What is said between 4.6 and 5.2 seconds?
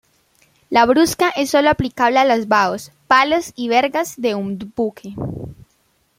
buque.